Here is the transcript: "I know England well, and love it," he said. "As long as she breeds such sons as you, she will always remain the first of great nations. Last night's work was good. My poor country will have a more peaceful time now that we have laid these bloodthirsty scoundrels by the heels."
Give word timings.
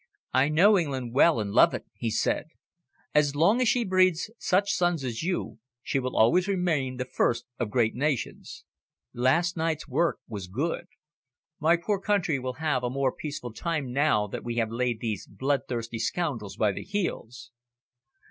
"I 0.33 0.49
know 0.49 0.79
England 0.79 1.13
well, 1.13 1.39
and 1.39 1.51
love 1.51 1.75
it," 1.75 1.85
he 1.93 2.09
said. 2.09 2.47
"As 3.13 3.35
long 3.35 3.61
as 3.61 3.67
she 3.67 3.83
breeds 3.83 4.31
such 4.39 4.71
sons 4.73 5.03
as 5.03 5.21
you, 5.21 5.59
she 5.83 5.99
will 5.99 6.17
always 6.17 6.47
remain 6.47 6.97
the 6.97 7.05
first 7.05 7.45
of 7.59 7.69
great 7.69 7.93
nations. 7.93 8.65
Last 9.13 9.55
night's 9.55 9.87
work 9.87 10.17
was 10.27 10.47
good. 10.47 10.87
My 11.59 11.75
poor 11.77 11.99
country 11.99 12.39
will 12.39 12.53
have 12.53 12.83
a 12.83 12.89
more 12.89 13.11
peaceful 13.11 13.53
time 13.53 13.91
now 13.93 14.25
that 14.25 14.43
we 14.43 14.55
have 14.55 14.71
laid 14.71 15.01
these 15.01 15.27
bloodthirsty 15.27 15.99
scoundrels 15.99 16.57
by 16.57 16.71
the 16.71 16.81
heels." 16.81 17.51